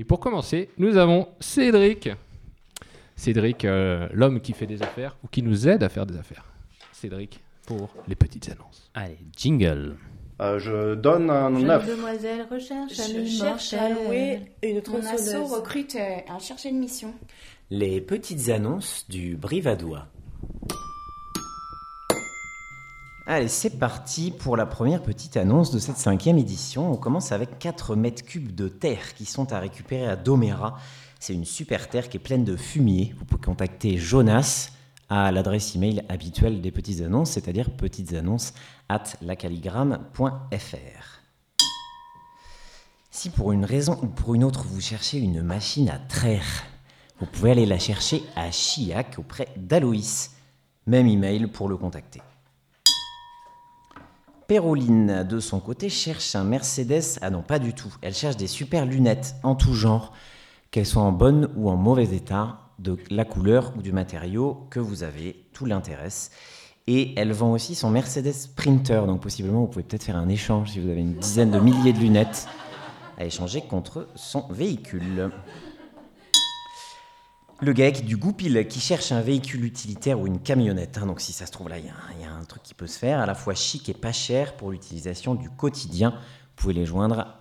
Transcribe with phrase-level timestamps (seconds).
[0.00, 2.08] Et pour commencer, nous avons Cédric.
[3.16, 6.46] Cédric, euh, l'homme qui fait des affaires ou qui nous aide à faire des affaires.
[6.90, 8.90] Cédric, pour les petites annonces.
[8.94, 9.96] Allez, jingle.
[10.40, 11.86] Euh, je donne un Jeune 9.
[11.86, 15.34] demoiselle recherche un Je cherche à louer une Mon tronçonneuse.
[15.34, 17.12] asso recrute à chercher une mission.
[17.68, 20.06] Les petites annonces du Brivadois.
[23.32, 26.90] Allez, c'est parti pour la première petite annonce de cette cinquième édition.
[26.90, 30.76] On commence avec 4 mètres cubes de terre qui sont à récupérer à Doméra.
[31.20, 33.14] C'est une super terre qui est pleine de fumier.
[33.16, 34.72] Vous pouvez contacter Jonas
[35.08, 38.52] à l'adresse email habituelle des petites annonces, c'est-à-dire petitesannonces
[38.88, 41.20] at lacaligramme.fr.
[43.12, 46.64] Si pour une raison ou pour une autre vous cherchez une machine à traire,
[47.20, 50.32] vous pouvez aller la chercher à Chiac auprès d'Aloïs.
[50.88, 52.22] Même email pour le contacter.
[54.50, 57.20] Péroline, de son côté, cherche un Mercedes.
[57.22, 57.94] Ah non, pas du tout.
[58.02, 60.12] Elle cherche des super lunettes en tout genre,
[60.72, 64.80] qu'elles soient en bon ou en mauvais état, de la couleur ou du matériau que
[64.80, 65.44] vous avez.
[65.52, 66.32] Tout l'intéresse.
[66.88, 69.06] Et elle vend aussi son Mercedes Sprinter.
[69.06, 71.92] Donc possiblement, vous pouvez peut-être faire un échange si vous avez une dizaine de milliers
[71.92, 72.48] de lunettes
[73.18, 75.30] à échanger contre son véhicule.
[77.62, 80.96] Le GAEC du Goupil qui cherche un véhicule utilitaire ou une camionnette.
[80.98, 81.06] hein.
[81.06, 81.88] donc si ça se trouve là, il y,
[82.24, 84.70] a un- truc qui peut se faire, à la fois chic et pas cher pour
[84.70, 86.10] l'utilisation du quotidien.
[86.12, 86.16] Vous
[86.56, 87.36] pouvez les joindre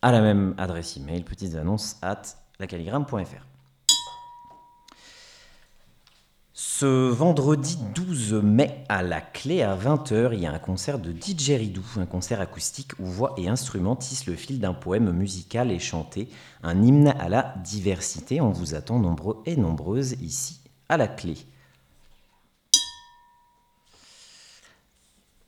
[0.00, 2.22] à la même adresse email, petites annonces at
[2.58, 3.44] lacaligramme.fr.
[6.80, 11.10] Ce vendredi 12 mai à la clé à 20h, il y a un concert de
[11.10, 15.72] DJ Ridou, un concert acoustique où voix et instruments tissent le fil d'un poème musical
[15.72, 16.28] et chanté,
[16.62, 18.40] un hymne à la diversité.
[18.40, 21.36] On vous attend nombreux et nombreuses ici à la clé.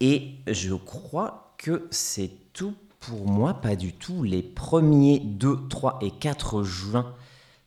[0.00, 4.24] Et je crois que c'est tout pour moi, pas du tout.
[4.24, 7.14] Les premiers 2, 3 et 4 juin,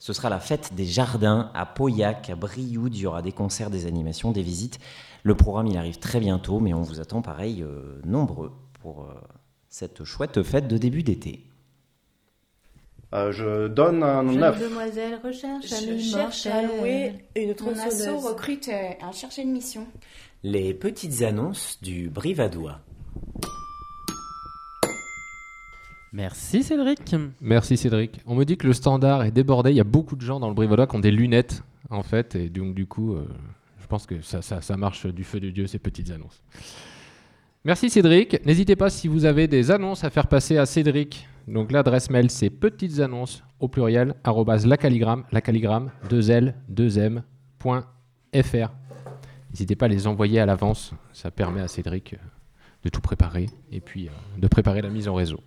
[0.04, 2.94] ce sera la fête des jardins à Pauillac, à Brioude.
[2.94, 4.80] Il y aura des concerts, des animations, des visites.
[5.24, 8.52] Le programme, il arrive très bientôt, mais on vous attend pareil euh, nombreux
[8.82, 9.14] pour euh,
[9.70, 11.46] cette chouette fête de début d'été.
[13.14, 14.60] Euh, je donne un Jeune 9.
[14.60, 18.26] demoiselle recherche un Je ami cherche à louer une tronçonneuse.
[18.26, 19.88] recrute à chercher une mission.
[20.44, 22.82] Les petites annonces du Brivadois.
[26.14, 27.16] Merci Cédric.
[27.42, 28.22] Merci Cédric.
[28.28, 29.72] On me dit que le standard est débordé.
[29.72, 32.36] Il y a beaucoup de gens dans le Brivola qui ont des lunettes, en fait.
[32.36, 33.28] Et donc, du coup, euh,
[33.82, 36.44] je pense que ça, marche du feu de Dieu, ces petites annonces.
[37.66, 38.46] Merci Cédric.
[38.46, 41.28] N'hésitez pas si vous avez des annonces à faire passer à Cédric.
[41.48, 47.24] Donc, l'adresse mail, c'est petites annonces au pluriel, arrobase lacaligramme, lacaligramme, 2L, 2M,
[47.58, 47.88] point
[48.36, 48.70] FR.
[49.50, 50.94] N'hésitez pas à les envoyer à l'avance.
[51.12, 52.18] Ça permet à Cédric euh,
[52.84, 55.40] de tout préparer et puis euh, de préparer la mise en réseau.